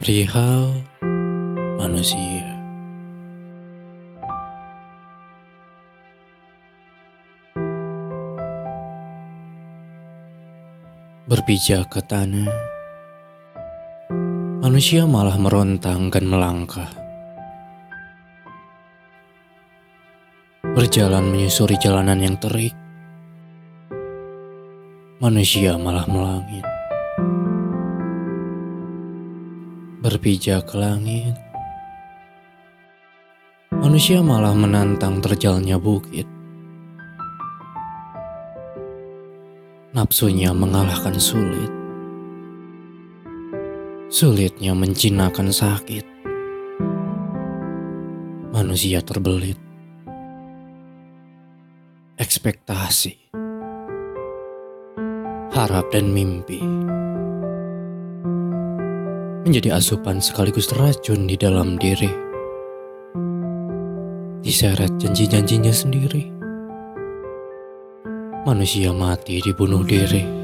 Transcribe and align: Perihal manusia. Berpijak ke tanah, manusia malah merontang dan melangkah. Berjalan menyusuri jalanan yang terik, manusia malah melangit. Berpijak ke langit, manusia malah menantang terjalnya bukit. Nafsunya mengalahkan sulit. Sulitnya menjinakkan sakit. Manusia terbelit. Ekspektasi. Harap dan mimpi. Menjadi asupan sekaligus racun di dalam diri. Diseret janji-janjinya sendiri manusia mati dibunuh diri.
Perihal 0.00 0.80
manusia. 1.76 2.56
Berpijak 11.28 11.92
ke 11.92 12.00
tanah, 12.00 12.48
manusia 14.64 15.04
malah 15.04 15.36
merontang 15.36 16.08
dan 16.08 16.32
melangkah. 16.32 16.88
Berjalan 20.64 21.28
menyusuri 21.28 21.76
jalanan 21.76 22.24
yang 22.24 22.40
terik, 22.40 22.72
manusia 25.20 25.76
malah 25.76 26.08
melangit. 26.08 26.69
Berpijak 30.00 30.72
ke 30.72 30.80
langit, 30.80 31.36
manusia 33.68 34.24
malah 34.24 34.56
menantang 34.56 35.20
terjalnya 35.20 35.76
bukit. 35.76 36.24
Nafsunya 39.92 40.56
mengalahkan 40.56 41.20
sulit. 41.20 41.68
Sulitnya 44.08 44.72
menjinakkan 44.72 45.52
sakit. 45.52 46.08
Manusia 48.56 49.04
terbelit. 49.04 49.60
Ekspektasi. 52.16 53.36
Harap 55.52 55.92
dan 55.92 56.08
mimpi. 56.08 56.99
Menjadi 59.44 59.72
asupan 59.72 60.20
sekaligus 60.20 60.68
racun 60.76 61.24
di 61.24 61.36
dalam 61.36 61.80
diri. 61.80 62.10
Diseret 64.40 64.96
janji-janjinya 65.00 65.72
sendiri 65.72 66.40
manusia 68.44 68.90
mati 68.96 69.40
dibunuh 69.44 69.84
diri. 69.84 70.39